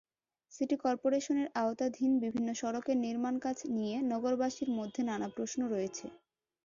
City 0.51 0.75
করপোরেশনের 0.83 1.47
আওতাধীন 1.61 2.11
বিভিন্ন 2.23 2.49
সড়কের 2.53 2.97
নির্মাণকাজ 3.05 3.57
নিয়ে 3.75 3.95
নগরবাসীর 4.11 4.69
মধ্যে 4.77 5.01
নানা 5.09 5.27
প্রশ্ন 5.35 5.59
রয়েছে। 5.73 6.05